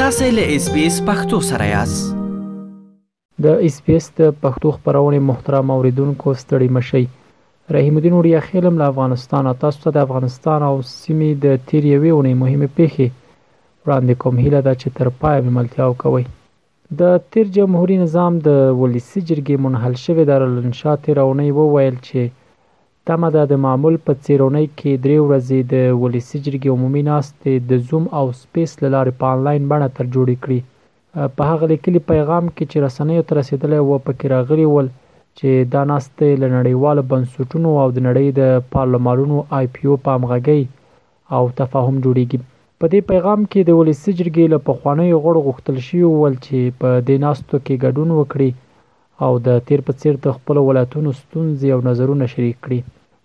تاسو 0.00 0.26
له 0.38 0.44
اس 0.54 0.64
بي 0.72 0.82
اس 0.86 0.96
پختو 1.06 1.36
سره 1.50 1.66
یاست 1.76 2.02
د 3.44 3.62
اس 3.68 3.76
بي 3.84 3.92
اس 4.00 4.06
د 4.20 4.32
پښتو 4.42 4.68
خبرونه 4.76 5.18
محترم 5.28 5.66
اوریدونکو 5.76 6.28
ستړي 6.42 6.68
مشي 6.78 7.02
رحیم 7.76 7.96
الدین 8.00 8.14
اوریا 8.18 8.40
خیلم 8.48 8.74
له 8.80 8.84
افغانستانه 8.92 9.50
تاسو 9.62 9.78
ته 9.84 9.90
د 9.98 10.04
افغانستان 10.06 10.60
او 10.68 10.74
سیمې 11.00 11.30
د 11.44 11.64
تیریوي 11.70 12.12
ونې 12.14 12.34
مهمه 12.42 12.68
پیښه 12.80 13.14
وړاندې 13.84 14.14
کوم 14.24 14.34
هیله 14.44 14.60
ده 14.68 14.72
چې 14.80 14.86
تر 15.00 15.06
پای 15.22 15.36
ملتیا 15.60 15.84
وکوي 15.92 16.24
د 17.00 17.18
تیر 17.32 17.46
جمهوریت 17.58 18.00
نظام 18.06 18.32
د 18.48 18.62
ولسی 18.80 19.20
جرګې 19.28 19.56
منحل 19.68 19.94
شوې 20.04 20.22
د 20.32 20.58
لنشا 20.58 20.92
تیرونې 21.04 21.48
وویل 21.62 21.96
چې 22.06 22.20
تمه 23.10 23.28
ده 23.34 23.42
د 23.50 23.54
معمول 23.66 23.94
په 24.06 24.12
څېر 24.24 24.38
اونۍ 24.44 24.66
کې 24.78 24.92
درې 25.04 25.18
ورځې 25.26 25.58
د 25.72 25.98
ولسي 26.02 26.38
جرګې 26.44 26.70
عمومي 26.74 27.02
ناستې 27.10 27.52
د 27.70 27.82
زوم 27.90 28.04
او 28.20 28.24
سپیس 28.40 28.70
له 28.82 28.88
لارې 28.94 29.12
په 29.20 29.24
آنلاین 29.34 29.62
بڼه 29.72 29.88
تر 29.98 30.04
جوړې 30.14 30.36
کړي 30.46 30.60
په 31.36 31.42
هغه 31.50 31.64
لیکلي 31.72 32.00
پیغام 32.10 32.44
کې 32.54 32.64
چې 32.70 32.76
رسنیو 32.86 33.26
ته 33.28 33.32
رسیدلی 33.40 33.78
و 33.82 33.90
پکې 34.06 34.26
راغلي 34.34 34.64
ول 34.70 34.88
چې 35.38 35.50
دا 35.74 35.82
ناستې 35.92 36.28
له 36.42 36.48
نړیوالو 36.56 37.02
بنسټونو 37.12 37.68
او 37.84 37.86
د 37.96 38.04
نړۍ 38.06 38.26
د 38.40 38.66
پارلمانونو 38.72 39.36
آی 39.60 39.66
پی 39.76 39.84
او 39.90 39.96
په 40.08 40.16
همغږۍ 40.16 40.62
او 41.36 41.42
تفاهم 41.62 41.94
جوړیږي 42.04 42.38
په 42.80 42.84
دې 42.92 43.00
پیغام 43.12 43.40
کې 43.50 43.60
د 43.68 43.80
ولسي 43.80 44.10
جرګې 44.18 44.44
له 44.54 44.58
پخوانیو 44.70 45.22
غړو 45.24 45.40
غوښتل 45.46 45.76
شوي 45.86 46.04
ول 46.08 46.34
چې 46.46 46.58
په 46.82 46.88
دې 47.06 47.16
ناستو 47.28 47.54
کې 47.64 47.74
ګډون 47.84 48.08
وکړي 48.20 48.50
او 49.24 49.32
د 49.46 49.64
تیر 49.68 49.80
په 49.86 49.92
څیر 50.00 50.14
د 50.28 50.36
خپل 50.40 50.56
ولاتونو 50.68 51.10
ستونزې 51.20 51.68
او 51.74 51.80
نظرونه 51.88 52.24
شریک 52.34 52.56
کړي 52.64 52.80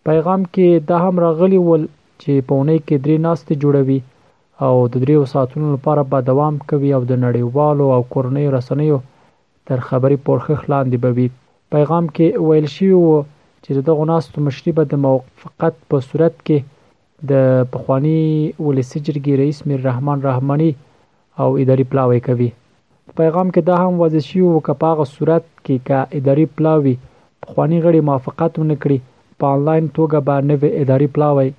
پیغام 0.09 0.43
کې 0.55 0.85
دا 0.91 0.97
هم 1.07 1.15
راغلي 1.23 1.57
ول 1.65 1.83
چې 2.21 2.45
په 2.47 2.55
اونۍ 2.59 2.77
کې 2.87 2.95
درې 3.05 3.17
ناستې 3.25 3.57
جوړوي 3.63 3.99
او 4.67 4.73
د 4.93 5.03
دریو 5.03 5.25
ساعتونو 5.33 5.67
لپاره 5.75 6.03
به 6.13 6.19
دوام 6.29 6.53
کوي 6.71 6.89
او 6.97 7.01
د 7.11 7.19
نړیوالو 7.25 7.85
او 7.95 8.01
کورنیو 8.15 8.51
رسنیو 8.57 8.97
تر 9.71 9.77
خبري 9.89 10.17
پورخخ 10.29 10.61
لاندې 10.71 10.97
به 11.03 11.09
وي 11.17 11.27
پیغام 11.75 12.05
کې 12.15 12.27
ویل 12.49 12.67
شوی 12.77 12.89
و 13.01 13.19
چې 13.63 13.85
دغه 13.91 14.01
ناستو 14.13 14.37
مشري 14.47 14.71
به 14.79 14.83
د 14.95 15.01
موقفقت 15.05 15.73
په 15.93 15.97
صورت 16.07 16.35
کې 16.47 16.57
د 17.33 17.61
پخوانی 17.75 18.15
ولسی 18.67 18.97
جرګې 19.07 19.33
رئیس 19.43 19.59
میر 19.71 19.79
رحمان 19.89 20.17
رحمانی 20.29 20.71
او 21.43 21.47
اداري 21.65 21.85
پلاوي 21.93 22.19
کوي 22.31 22.49
پیغام 23.19 23.47
کې 23.53 23.61
دا 23.69 23.75
هم 23.85 23.93
وځي 24.01 24.21
شو 24.31 24.57
کپاغه 24.71 25.05
صورت 25.15 25.43
کې 25.65 25.75
کا 25.91 25.99
اداري 26.21 26.45
پلاوي 26.57 26.95
پخوانی 27.43 27.79
غړي 27.85 28.01
موافقت 28.11 28.53
ونکړي 28.63 28.97
په 29.41 29.49
انلاین 29.57 29.85
توګه 29.97 30.19
به 30.29 30.35
نوې 30.49 30.69
اداري 30.85 31.07
پلاوي 31.17 31.49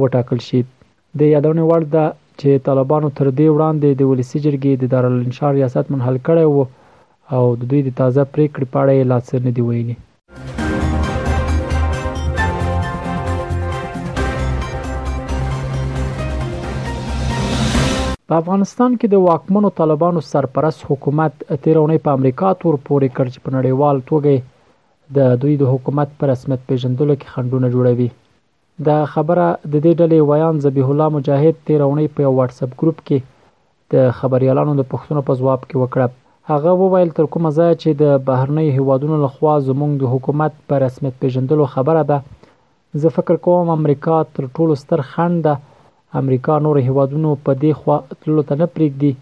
وټاکل 0.00 0.38
شي 0.46 0.60
د 1.20 1.28
یادونې 1.34 1.62
وړ 1.70 1.82
ده 1.96 2.04
چې 2.40 2.62
طالبانو 2.68 3.08
تر 3.20 3.26
دې 3.38 3.48
وړاندې 3.56 3.88
د 4.00 4.02
ولسی 4.10 4.38
جرګې 4.44 4.72
د 4.82 4.84
دارالانشار 4.94 5.52
ریاست 5.60 5.84
منحل 5.94 6.16
کړي 6.26 6.44
وو 6.48 6.64
او 7.36 7.44
د 7.60 7.62
دوی 7.72 7.80
د 7.88 7.90
تازه 8.02 8.22
پریکړې 8.36 8.66
په 8.72 8.78
اړه 8.82 8.94
لا 9.12 9.18
څه 9.28 9.36
نه 9.48 9.52
دی 9.58 9.62
ویلي 9.68 9.96
په 18.26 18.34
افغانستان 18.44 18.90
کې 18.98 19.08
د 19.14 19.16
واکمنو 19.28 19.68
طالبانو 19.82 20.18
سرپرست 20.32 20.80
حکومت 20.90 21.32
تیرونی 21.64 21.98
په 22.06 22.10
امریکا 22.20 22.48
تور 22.60 22.74
پورې 22.86 23.08
کړ 23.16 23.26
چې 23.32 23.38
په 23.44 23.50
نړیوال 23.58 23.96
توګه 24.12 24.32
د 25.16 25.20
دوی 25.42 25.54
د 25.62 25.64
حکومت 25.72 26.08
پر 26.18 26.26
رسمیت 26.34 26.60
پیژندلو 26.68 27.14
کې 27.20 27.28
خندونه 27.36 27.68
جوړوي 27.74 28.08
دا 28.88 28.98
خبره 29.14 29.46
د 29.72 29.74
دې 29.84 29.92
ډلې 30.00 30.18
ویان 30.30 30.54
ذبیح 30.66 30.86
الله 30.92 31.08
مجاهد 31.16 31.56
13 31.70 31.88
اونۍ 31.88 32.06
په 32.16 32.30
واتس 32.38 32.58
اپ 32.66 32.72
ګروپ 32.82 32.98
کې 33.06 33.18
د 33.94 34.14
خبريالانو 34.18 34.76
د 34.78 34.82
پښتنو 34.92 35.20
په 35.30 35.38
جواب 35.40 35.66
کې 35.68 35.76
وکړه 35.82 36.08
هغه 36.50 36.70
وویل 36.82 37.10
تر 37.18 37.24
کومه 37.34 37.50
ځای 37.58 37.72
چې 37.82 37.90
د 38.02 38.04
بهرنی 38.28 38.68
هیوادونو 38.76 39.16
لخوا 39.24 39.54
زموږ 39.68 39.92
د 40.02 40.14
حکومت 40.14 40.52
پر 40.72 40.78
رسمیت 40.86 41.14
پیژندلو 41.24 41.64
خبره 41.74 42.02
ده 42.12 42.18
زه 43.02 43.08
فکر 43.16 43.34
کوم 43.48 43.66
امریکا 43.78 44.16
تر 44.38 44.42
ټولو 44.60 44.72
ستر 44.84 45.00
خند 45.10 45.40
ده 45.48 45.54
امریکا 46.22 46.54
نور 46.68 46.76
هیوادونو 46.88 47.30
په 47.50 47.60
دې 47.62 47.72
خوا 47.82 47.96
تللو 48.20 48.42
ته 48.52 48.58
نه 48.62 48.66
پریږدي 48.78 49.12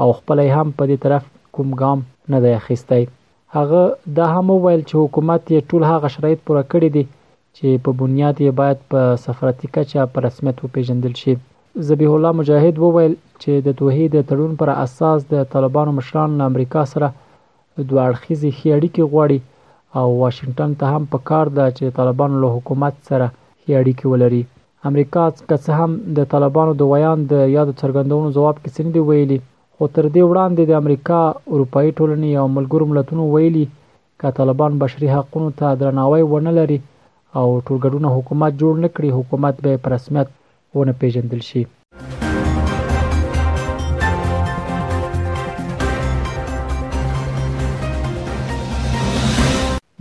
او 0.00 0.08
خپل 0.20 0.38
هم 0.56 0.68
په 0.78 0.84
دې 0.90 0.96
طرف 1.06 1.22
کوم 1.58 1.68
ګام 1.84 1.98
نه 2.34 2.38
دی 2.46 2.52
اخیستی 2.60 3.00
هغه 3.56 3.82
دا 4.16 4.26
هم 4.34 4.46
وویل 4.56 4.82
چې 4.88 4.94
حکومت 5.04 5.40
یې 5.54 5.60
ټول 5.70 5.82
هغه 5.92 6.08
شرایط 6.16 6.40
پوره 6.50 6.60
کړي 6.72 6.88
دي 6.96 7.02
چې 7.56 7.66
په 7.86 7.90
بنیاد 8.02 8.36
یې 8.46 8.52
باید 8.60 8.78
په 8.94 9.00
سفارتي 9.24 9.66
کچه 9.76 10.02
په 10.16 10.24
رسمیت 10.26 10.58
وپیژندل 10.66 11.14
شي 11.22 11.32
ذبیح 11.88 12.10
الله 12.14 12.32
مجاهد 12.42 12.74
وویل 12.84 13.14
چې 13.42 13.52
د 13.68 13.76
توحید 13.80 14.12
تړون 14.30 14.52
پر 14.62 14.68
اساس 14.84 15.18
د 15.34 15.50
طالبانو 15.56 15.90
مشران 15.98 16.30
له 16.42 16.52
امریکا 16.52 16.82
سره 16.92 17.08
دوه 17.88 18.02
اړخیزې 18.10 18.50
ښې 18.58 18.70
اړیکې 18.76 19.02
غواړي 19.12 19.38
او 19.98 20.08
واشنگټن 20.22 20.70
ته 20.82 20.86
هم 20.94 21.02
په 21.14 21.18
کار 21.32 21.46
ده 21.58 21.66
چې 21.76 21.96
طالبانو 22.00 22.36
له 22.44 22.48
حکومت 22.56 22.94
سره 23.12 23.26
ښې 23.62 23.72
اړیکې 23.80 24.06
ولري 24.14 24.42
امریکا 24.90 25.24
که 25.48 25.56
څه 25.64 25.70
هم 25.80 25.90
د 26.20 26.30
طالبانو 26.36 26.72
د 26.82 26.94
ویان 26.94 27.18
د 27.32 27.34
یاد 27.56 27.68
څرګندونو 27.80 28.28
ځواب 28.36 28.56
کې 28.62 28.70
څه 28.76 28.80
نه 28.90 28.98
دی 28.98 29.08
ویلي 29.10 29.38
خو 29.82 29.86
تر 29.96 30.06
دې 30.14 30.22
وړاندې 30.30 30.62
د 30.66 30.72
امریکا، 30.82 31.20
اروپایي 31.54 31.90
ټولنې 31.98 32.30
او 32.40 32.46
ملګرو 32.56 32.88
ملتونو 32.92 33.22
ویلي 33.34 33.62
که 34.20 34.28
طالبان 34.40 34.72
بشري 34.84 35.08
حقونو 35.14 35.48
ته 35.62 35.68
درناوی 35.84 36.22
ونه 36.26 36.50
لري 36.58 36.78
او 37.38 37.46
ټولګډونه 37.66 38.08
حکومت 38.18 38.52
جوړ 38.62 38.72
نه 38.84 38.88
کړي، 38.94 39.10
حکومت 39.18 39.54
به 39.66 39.68
یې 39.72 39.82
په 39.82 39.88
رسمیت 39.98 40.28
ونه 40.76 40.92
پېژندل 41.00 41.40
شي. 41.52 41.62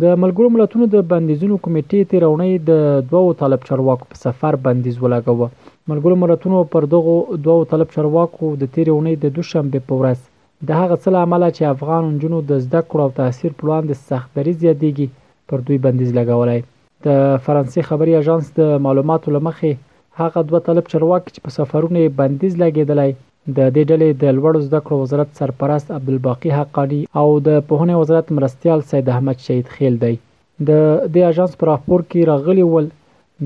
د 0.02 0.12
ملګرو 0.24 0.50
ملتونو 0.56 0.86
د 0.92 1.02
بندیزونو 1.12 1.56
کمیټې 1.64 2.02
تیرونې 2.12 2.60
د 2.70 3.10
دوو 3.14 3.32
طالب 3.42 3.66
چارواکو 3.70 4.06
په 4.12 4.20
سفر 4.20 4.58
بندیز 4.68 5.00
ولګوه 5.04 5.48
ملګرو 5.92 6.20
ملتونو 6.22 6.62
پر 6.76 6.88
دغه 6.94 7.16
دوو 7.50 7.66
طالب 7.72 7.92
چارواکو 7.96 8.52
د 8.62 8.70
تیرونې 8.76 9.16
د 9.24 9.34
دوشنبه 9.40 9.82
په 9.90 10.00
ورځ 10.02 10.22
د 10.70 10.80
هغه 10.82 10.96
څه 11.04 11.14
لامل 11.16 11.46
چې 11.58 11.68
افغان 11.76 12.08
جنونو 12.22 12.40
د 12.52 12.64
زده 12.68 12.82
کړو 12.90 13.04
او 13.08 13.16
تاثیر 13.22 13.56
په 13.60 13.64
وړاندې 13.72 14.04
سخت 14.12 14.40
دریز 14.42 14.60
یادېږي 14.66 15.48
پر 15.52 15.66
دوی 15.70 15.82
بندیز 15.88 16.16
لګولای 16.20 16.64
د 17.08 17.16
فرانسې 17.48 17.90
خبري 17.90 18.16
اژانس 18.22 18.54
د 18.62 18.76
معلوماتو 18.88 19.36
لمخې 19.38 20.20
هغه 20.24 20.48
دوه 20.52 20.66
طالب 20.70 20.92
چارواکي 20.94 21.30
چې 21.32 21.50
په 21.50 21.58
سفرونه 21.60 22.08
بندیز 22.22 22.58
لګیدلای 22.64 23.14
د 23.58 23.60
دې 23.76 23.84
ډلې 23.92 24.08
د 24.22 24.38
لوړو 24.38 24.60
زده 24.68 24.80
کړو 24.86 24.98
وزارت 25.04 25.30
سرپرست 25.40 25.88
عبدالباقی 25.98 26.50
حقانی 26.58 27.02
او 27.22 27.28
د 27.48 27.56
پوهنې 27.70 27.96
وزارت 28.02 28.28
مرستيال 28.38 28.80
سید 28.92 29.06
احمد 29.14 29.38
شهید 29.46 29.68
خیل 29.76 29.96
دی 30.04 30.14
د 30.70 30.72
دې 31.14 31.22
اژانس 31.30 31.54
پر 31.62 31.66
راپور 31.74 32.00
کې 32.10 32.20
راغلی 32.32 32.66
ول 32.74 32.88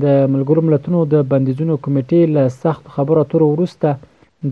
د 0.04 0.06
ملګرو 0.34 0.60
ملتونو 0.68 0.98
د 1.14 1.22
بندیزونو 1.34 1.74
کمیټې 1.86 2.20
له 2.36 2.44
سخت 2.62 2.84
خبرو 2.96 3.24
تر 3.34 3.40
وروسته 3.52 3.94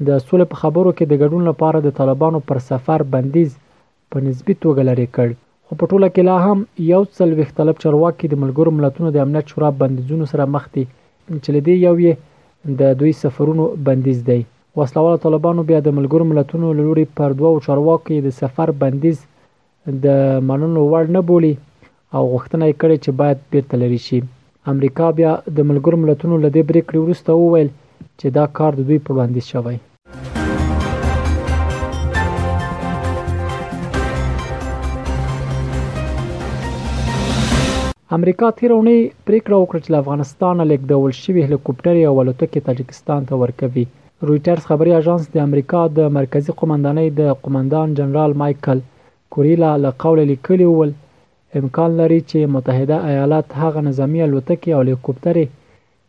د 0.04 0.08
سولې 0.28 0.44
په 0.52 0.56
خبرو 0.60 0.90
کې 0.96 1.04
د 1.08 1.12
ګډون 1.22 1.42
لپاره 1.50 1.78
د 1.80 1.88
طالبانو 1.98 2.38
پر 2.48 2.58
سفر 2.70 3.02
بندیز 3.12 3.52
په 4.14 4.20
نسبی 4.26 4.54
توګه 4.64 4.82
لرې 4.88 5.06
کړ 5.16 5.28
خو 5.66 5.72
په 5.82 5.84
ټوله 5.90 6.06
کې 6.14 6.22
لا 6.28 6.36
هم 6.44 6.58
یو 6.94 7.02
څل 7.18 7.30
وختلب 7.40 7.76
چرواکي 7.84 8.26
د 8.32 8.36
ملګرو 8.42 8.70
ملتونو 8.80 9.08
د 9.14 9.24
امنیت 9.24 9.46
شورا 9.54 9.70
بندیزونو 9.80 10.26
سره 10.32 10.44
مخ 10.56 10.64
دي 10.74 10.84
چې 11.44 11.50
لدی 11.56 11.74
یو 11.86 11.94
یې 12.06 12.14
د 12.80 12.98
دوی 13.04 13.12
سفرونو 13.22 13.64
بندیز 13.86 14.18
دی 14.28 14.38
وسلوال 14.80 15.16
طالبانو 15.24 15.62
بیا 15.72 15.80
د 15.88 15.96
ملګرو 15.98 16.24
ملتونو 16.34 16.66
لوري 16.82 17.04
پر 17.20 17.28
دوو 17.40 17.54
چرواکي 17.68 18.16
د 18.28 18.36
سفر 18.42 18.68
بندیز 18.84 19.16
د 20.04 20.20
منلو 20.50 20.82
وړ 20.92 21.04
نه 21.18 21.24
بولی 21.30 21.54
او 22.16 22.22
غوښتنه 22.32 22.66
کړې 22.80 22.96
چې 23.04 23.10
باید 23.24 23.38
بیرته 23.56 23.74
لری 23.86 24.00
شي 24.10 24.20
امریکا 24.76 25.10
بیا 25.22 25.32
د 25.48 25.58
ملګرو 25.72 25.96
ملتونو 26.06 26.34
لدی 26.46 26.62
بریکړې 26.70 26.98
ورسته 27.04 27.40
وویل 27.42 27.68
چې 28.20 28.26
دا 28.38 28.44
کار 28.58 28.72
د 28.78 28.80
دوی 28.88 28.98
په 29.06 29.10
وړاندیز 29.14 29.46
شوی 29.52 29.76
امریکا 38.16 38.48
تیر 38.58 38.70
اونۍ 38.74 38.98
پریکړه 39.26 39.56
وکړه 39.58 39.80
چې 39.84 40.00
افغانستان 40.02 40.54
له 40.70 40.76
ډول 40.90 41.12
شوی 41.22 41.42
هلیکوپټر 41.46 41.94
یو 42.06 42.12
الوتکه 42.20 42.60
تاجکستان 42.68 43.20
ته 43.28 43.34
ورکوي 43.42 43.84
رويټرز 44.26 44.62
خبري 44.70 44.92
اژانس 45.00 45.24
د 45.32 45.36
امریکا 45.48 45.80
د 45.96 46.14
مرکزی 46.18 46.52
قومندانۍ 46.60 47.08
د 47.20 47.34
قومندان 47.46 47.86
جنرال 47.98 48.32
مايكل 48.42 48.78
کوریلا 49.36 49.72
له 49.84 49.90
قول 50.04 50.18
لیکلی 50.30 50.68
ول 50.70 50.90
امکان 51.60 51.90
لري 52.00 52.20
چې 52.30 52.38
متحده 52.54 52.96
ایالات 53.10 53.48
هغه 53.62 53.80
نظامی 53.88 54.20
الوتکه 54.26 54.70
او 54.76 54.80
هلیکوپټر 54.84 55.36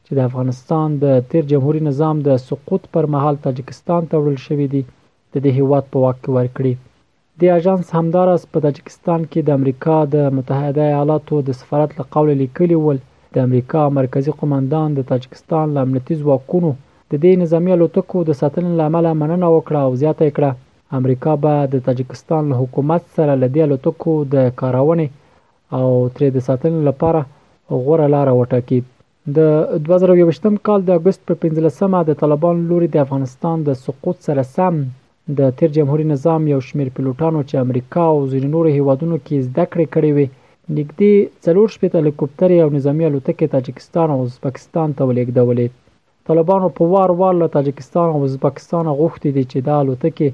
چې 0.09 0.15
د 0.17 0.21
افغانستان 0.29 0.87
د 1.03 1.15
تیر 1.31 1.43
جمهوریت 1.51 1.83
نظام 1.89 2.15
د 2.27 2.37
سقوط 2.47 2.81
پر 2.97 3.03
مهال 3.15 3.35
تاجکستان 3.47 4.01
ته 4.13 4.21
وړل 4.21 4.37
شوې 4.47 4.67
دي 4.75 4.81
د 4.83 5.35
دې 5.43 5.51
هیواد 5.59 5.83
په 5.95 6.03
واک 6.03 6.17
کې 6.23 6.31
ورکړي 6.37 6.73
د 7.43 7.51
اژانس 7.57 7.87
همدارس 7.97 8.41
په 8.53 8.57
تاجکستان 8.67 9.21
کې 9.31 9.39
د 9.49 9.59
امریکا 9.59 9.97
د 10.15 10.31
متحده 10.37 10.81
ایالاتو 10.91 11.35
د 11.49 11.59
سفارت 11.59 11.91
له 11.99 12.03
قوله 12.15 12.33
لیکلي 12.43 12.77
ول 12.85 12.99
د 13.37 13.49
امریکا 13.49 13.81
مرکزی 13.99 14.33
قومندان 14.39 14.87
د 15.01 15.09
تاجکستان 15.13 15.65
لامنتي 15.81 16.13
ځواکونو 16.23 16.69
د 17.11 17.13
دې 17.23 17.33
نظامی 17.45 17.71
الوتکو 17.77 18.19
د 18.25 18.31
ساتنې 18.41 18.71
لامل 18.81 19.05
مننه 19.21 19.47
وکړه 19.55 19.79
او 19.87 19.91
زیاته 20.01 20.25
کړه 20.35 20.51
امریکا 20.99 21.33
به 21.43 21.53
د 21.73 21.87
تاجکستان 21.89 22.41
له 22.53 22.65
حکومت 22.65 23.01
سره 23.15 23.33
لدی 23.45 23.61
الوتکو 23.69 24.13
د 24.33 24.53
کارونې 24.59 25.07
او 25.77 25.87
ترې 26.15 26.29
د 26.35 26.39
ساتنې 26.51 26.79
لپاره 26.89 27.21
غوړه 27.85 28.07
لار 28.13 28.27
وټاکي 28.39 28.79
د 29.35 29.39
2021م 29.87 30.55
کال 30.67 30.79
د 30.87 30.91
اگست 30.99 31.21
په 31.29 31.33
15مه 31.41 31.99
د 32.09 32.17
طالبان 32.21 32.55
لوري 32.69 32.87
د 32.91 32.97
افغانستان 33.05 33.57
د 33.69 33.75
سقوط 33.85 34.17
سره 34.27 34.43
سم 34.57 34.75
د 35.39 35.49
تیر 35.61 35.69
جمهوریت 35.77 36.07
نظام 36.13 36.41
یو 36.53 36.59
شمیر 36.67 36.89
پلوټانو 36.99 37.39
چې 37.49 37.55
امریکا 37.65 38.03
او 38.13 38.19
ځینې 38.31 38.47
نور 38.55 38.65
هیوادونو 38.77 39.17
کې 39.25 39.35
زده 39.47 39.65
کړې 39.71 39.85
کړې 39.93 40.09
وي 40.15 40.27
نږدې 40.77 41.13
څلور 41.47 41.67
شپږ 41.75 41.91
هلیکوپټر 41.99 42.49
او 42.65 42.67
نظامی 42.77 43.05
الوتکې 43.07 43.51
تاجکستان 43.55 44.07
او 44.13 44.19
ازبکستان 44.27 44.87
ته 44.99 45.07
ولیږدولې 45.09 45.67
طالبانو 46.31 46.67
په 46.77 46.83
وار 46.93 47.09
وار 47.23 47.33
له 47.41 47.47
تاجکستان 47.57 48.07
او 48.13 48.19
ازبکستان 48.29 48.85
غوښتي 49.01 49.29
دي 49.39 49.43
چې 49.51 49.59
د 49.67 49.81
الوتکې 49.81 50.27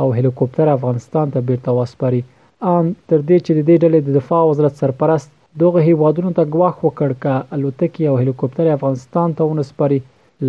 او 0.00 0.06
هلیکوپټر 0.20 0.66
افغانستان 0.76 1.26
ته 1.38 1.42
بیرته 1.50 1.70
وسپاري 1.78 2.22
ان 2.72 2.84
تر 3.08 3.18
دې 3.28 3.38
چې 3.44 3.52
د 3.54 3.60
دې 3.68 3.76
ډلې 3.82 4.00
د 4.06 4.10
دفاع 4.18 4.42
وزارت 4.52 4.74
سرپرست 4.84 5.30
دغه 5.64 5.80
هیوادونو 5.88 6.30
ته 6.36 6.42
غواخ 6.54 6.76
وکړ 6.86 7.10
ک 7.22 7.26
الوتکې 7.56 8.02
او 8.10 8.14
هلیکوپټر 8.22 8.66
افغانستان 8.76 9.28
ته 9.38 9.42
ونسپاري 9.50 9.98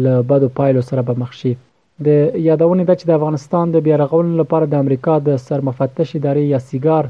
ل 0.04 0.26
بدو 0.32 0.48
پایلو 0.58 0.84
سره 0.90 1.02
به 1.08 1.14
مخ 1.22 1.32
شي 1.42 1.54
د 2.08 2.36
یادونه 2.48 2.84
ده 2.90 2.96
چې 3.00 3.06
د 3.08 3.12
افغانستان 3.20 3.66
د 3.76 3.84
بیارغون 3.88 4.28
لپاره 4.42 4.66
د 4.74 4.84
امریکا 4.84 5.16
د 5.28 5.40
سرمفتش 5.48 6.10
ادارې 6.18 6.44
یا 6.56 6.60
سیګار 6.70 7.04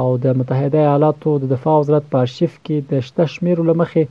او 0.00 0.08
د 0.24 0.36
متحده 0.40 0.78
ایالاتو 0.82 1.30
د 1.44 1.50
دفاع 1.54 1.76
وزارت 1.80 2.06
په 2.14 2.18
ارشیف 2.26 2.52
کې 2.64 2.76
د 2.90 3.06
شته 3.08 3.24
شمیرو 3.36 3.62
لمخې 3.70 4.04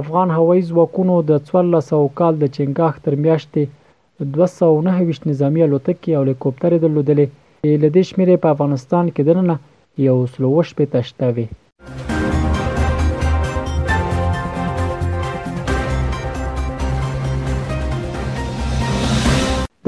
افغان 0.00 0.28
هوایي 0.38 0.62
ځواکونو 0.72 1.14
د 1.30 1.40
1400 1.50 2.00
کال 2.22 2.32
د 2.42 2.46
چنګاخ 2.56 2.92
تر 3.06 3.12
میاشتې 3.22 4.34
229 4.40 5.30
نظامی 5.32 5.62
الوتکې 5.66 6.10
او 6.16 6.22
هلیکوپټر 6.26 6.72
درلودلې 6.84 7.78
لدې 7.82 8.02
شمیرې 8.10 8.36
په 8.44 8.48
افغانستان 8.56 9.04
کې 9.14 9.22
دننه 9.30 9.54
یو 10.08 10.16
سلووش 10.34 10.68
په 10.80 10.94
تشتوي 10.98 11.48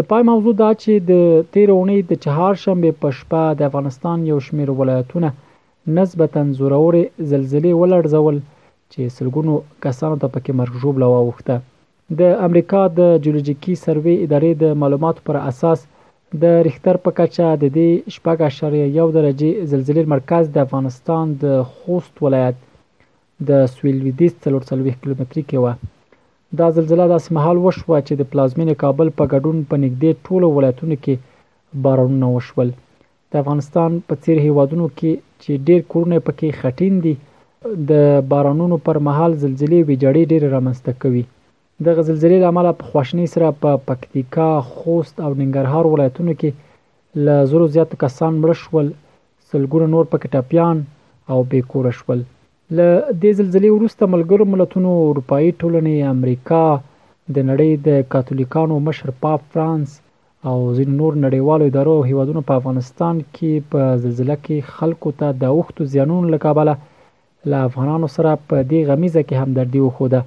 د 0.00 0.04
پای 0.10 0.22
موضوع 0.30 0.52
دا 0.58 0.66
چې 0.82 0.92
د 1.10 1.12
تیر 1.54 1.68
اونۍ 1.74 1.98
د 2.10 2.18
چهار 2.24 2.54
شنبه 2.62 2.90
په 3.00 3.08
شپه 3.18 3.40
د 3.58 3.66
افغانستان 3.68 4.18
یو 4.30 4.38
شمیر 4.46 4.68
ولایتونه 4.80 5.28
نسبتا 5.98 6.42
زورورې 6.60 7.02
زلزلې 7.32 7.72
ولړزول 7.80 8.36
چې 8.92 9.00
سلګونو 9.18 9.52
کسانو 9.88 10.16
ته 10.22 10.28
پکې 10.36 10.52
مرګ 10.62 10.74
ژوبله 10.84 11.06
واوښته 11.12 11.56
د 12.22 12.48
امریکا 12.48 12.82
د 13.00 13.12
جیولوجیکی 13.28 13.74
سروې 13.84 14.14
ادارې 14.28 14.50
د 14.62 14.80
معلوماتو 14.84 15.20
پر 15.28 15.36
اساس 15.50 15.78
د 16.46 16.58
ریختر 16.70 16.96
په 17.04 17.10
کچه 17.22 17.48
د 17.62 17.64
دې 17.78 17.90
شپږ 18.16 18.38
اشاریه 18.50 18.86
یو 18.98 19.08
درجه 19.20 19.68
زلزلې 19.70 20.04
مرکز 20.16 20.42
د 20.58 20.66
افغانستان 20.66 21.24
د 21.46 21.62
خوست 21.76 22.14
ولایت 22.28 22.56
د 23.48 23.64
سویلویدیس 23.78 24.32
340 24.46 24.96
کیلومتر 25.00 25.38
کې 25.46 25.58
و 25.62 25.90
دا 26.58 26.66
زلزلہ 26.76 27.04
داسې 27.10 27.34
مهال 27.36 27.58
وشوه 27.64 27.98
چې 28.06 28.14
د 28.20 28.24
پلازمینې 28.30 28.74
کابل 28.82 29.10
په 29.18 29.24
ګډون 29.32 29.58
په 29.72 29.76
نږدې 29.82 30.10
ټولو 30.26 30.46
ولایتونو 30.56 30.96
کې 31.02 31.82
بارانونه 31.84 32.30
وشول 32.36 32.72
د 33.34 33.40
افغانستان 33.42 33.90
په 34.12 34.18
څیر 34.24 34.38
هیوادونو 34.46 34.86
کې 34.98 35.12
چې 35.42 35.64
ډیر 35.68 35.80
کورونه 35.92 36.18
پکې 36.26 36.48
خټین 36.62 36.94
دي 37.04 37.12
د 37.90 38.08
بارانونو 38.32 38.76
پر 38.88 38.98
مهال 39.10 39.32
زلزلې 39.44 39.80
ویجاړې 39.88 40.22
ډېر 40.30 40.42
رامنځته 40.54 40.92
کوي 41.04 41.22
د 41.88 41.96
زلزلې 42.06 42.38
لامل 42.46 42.66
په 42.82 42.92
خوشنۍ 42.92 43.26
سره 43.36 43.48
په 43.66 43.70
پکتیکا 43.92 44.48
خوست 44.72 45.14
او 45.24 45.30
ننګرهار 45.40 45.84
ولایتونو 45.92 46.32
کې 46.40 46.50
ل 47.28 47.46
زرو 47.54 47.66
زیات 47.78 47.90
کسان 48.02 48.32
مړ 48.42 48.52
شول 48.64 48.86
سلګونه 49.50 49.86
نور 49.96 50.04
پکې 50.12 50.26
ټاپیان 50.36 50.76
او 51.30 51.38
بې 51.50 51.60
کور 51.74 51.84
شول 52.02 52.20
له 52.78 52.88
دې 53.22 53.30
زلزلې 53.38 53.70
وروسته 53.74 54.04
ملګرو 54.14 54.44
ملتونو 54.52 54.90
اروپایي 55.10 55.46
ټولنې 55.60 55.94
امریکا 56.16 56.60
د 56.74 57.36
نړۍ 57.50 57.70
د 57.86 58.04
کاتولیکانو 58.14 58.74
مشر 58.88 59.08
پاپ 59.24 59.40
فرانس 59.56 59.90
او 60.50 60.54
ځین 60.76 60.90
نور 61.00 61.12
نړیوالو 61.24 61.64
ادارو 61.70 61.94
هیوادونو 62.10 62.42
په 62.50 62.60
افغانستان 62.62 63.14
کې 63.34 63.52
په 63.72 63.80
زلزلہ 64.04 64.36
کې 64.44 64.56
خلکو 64.78 65.08
ته 65.22 65.28
د 65.42 65.58
وختو 65.58 65.88
زیانونو 65.96 66.28
لکابله 66.36 66.74
له 67.54 67.58
افغانانو 67.70 68.08
سره 68.18 68.32
په 68.48 68.56
دې 68.70 68.80
غمیزه 68.92 69.22
کې 69.28 69.42
همدردي 69.50 69.80
وخوده 69.88 70.22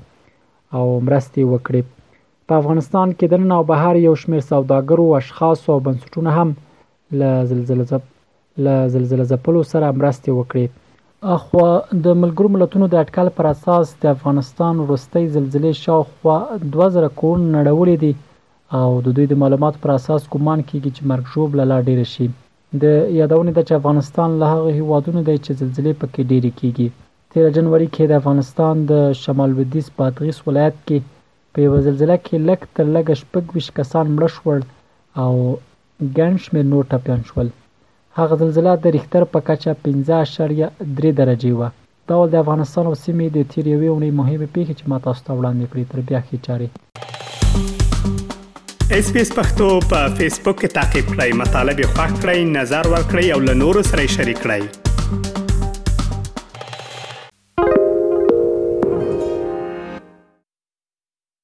او 0.78 0.84
مرستې 1.08 1.42
وکړي 1.54 2.46
په 2.52 2.62
افغانستان 2.62 3.08
کې 3.18 3.28
د 3.36 3.44
نن 3.46 3.52
او 3.62 3.64
بهر 3.74 4.04
یو 4.10 4.16
شمېر 4.24 4.44
سوداګرو 4.52 5.06
اشخاص 5.24 5.64
او 5.74 5.78
بنسټونه 5.90 6.38
هم 6.42 7.20
له 7.24 7.32
زلزلہ 7.52 8.02
له 8.68 8.76
زلزلہ 8.96 9.30
زپلو 9.36 9.64
سره 9.76 9.94
مرستې 10.00 10.32
وکړي 10.38 10.83
خو 11.42 11.60
د 12.06 12.16
ملګرو 12.22 12.50
ملتونو 12.54 12.88
د 12.94 13.02
اټکل 13.02 13.28
پر 13.36 13.46
اساس 13.52 13.86
د 14.06 14.08
افغانستان 14.16 14.74
وروستۍ 14.82 15.28
زلزلې 15.36 15.72
شاوخوا 15.82 16.36
2000 16.74 17.08
کورونه 17.22 17.48
نړولې 17.58 17.96
دي 18.02 18.10
او 18.80 18.90
د 19.06 19.16
دوی 19.20 19.28
د 19.30 19.34
معلوماتو 19.44 19.82
پر 19.86 19.92
اساس 19.98 20.22
ګومان 20.34 20.64
کیږي 20.70 20.92
چې 20.96 21.02
مرګ 21.12 21.24
ژوب 21.36 21.56
لا 21.62 21.80
ډیر 21.92 22.02
شي 22.16 22.28
د 22.84 23.16
یادونه 23.20 23.52
ده 23.58 23.64
چې 23.68 23.74
افغانستان 23.80 24.30
له 24.44 24.48
هغه 24.56 24.76
هیوادونو 24.80 25.22
دی 25.32 25.38
چې 25.46 25.52
زلزلې 25.64 25.94
پکې 26.02 26.22
ډیره 26.32 26.52
کیږي 26.60 26.88
13 27.40 27.56
جنوري 27.62 27.88
کې 27.94 28.04
د 28.14 28.22
افغانستان 28.22 28.84
د 28.94 29.18
شمال 29.24 29.50
لویدیځ 29.56 29.88
بادغیس 30.00 30.44
ولایت 30.52 30.76
کې 30.86 31.12
په 31.56 31.66
یو 31.68 31.80
زلزلہ 31.90 32.18
کې 32.26 32.38
لک 32.52 32.70
تر 32.80 32.86
لګ 32.96 33.08
شپږ 33.24 33.46
وش 33.58 33.72
کسان 33.82 34.06
مړ 34.16 34.38
شول 34.38 34.62
او 35.24 35.34
ګڼ 36.18 36.32
شمېر 36.46 36.72
نور 36.76 36.84
ټپيان 36.96 37.28
شول 37.34 37.56
هغه 38.18 38.36
زلزله 38.42 38.74
د 38.82 38.86
ریختر 38.96 39.24
په 39.36 39.40
کچه 39.50 39.74
15.3 39.86 41.14
درجې 41.20 41.52
وه 41.60 41.68
دا 42.12 42.16
ول 42.22 42.30
د 42.34 42.36
افغانستان 42.44 42.84
او 42.90 42.96
سیمې 43.06 43.28
د 43.38 43.40
تیر 43.54 43.66
یوې 43.76 43.90
اونۍ 43.92 44.12
مهمې 44.22 44.48
پیښې 44.56 44.74
چې 44.80 44.84
ما 44.94 44.98
تاسو 45.08 45.22
ته 45.28 45.32
وړاندې 45.40 45.66
کړې 45.74 45.84
تر 45.92 46.00
بیا 46.10 46.20
ښې 46.28 46.38
چارې 46.46 46.68
اس 48.98 49.06
پی 49.14 49.20
اس 49.26 49.32
پختو 49.38 49.68
په 49.92 50.00
فیسبوک 50.18 50.58
کې 50.60 50.70
تا 50.80 50.84
کې 50.92 51.02
پلی 51.14 51.30
مطلب 51.46 51.76
یو 51.84 51.90
فاک 51.98 52.12
کړئ 52.22 52.38
نظر 52.58 52.84
ور 52.96 53.04
کړئ 53.14 53.26
او 53.38 53.42
له 53.52 53.56
نورو 53.62 53.82
سره 53.92 54.02
شریک 54.18 54.38
کړئ 54.48 54.64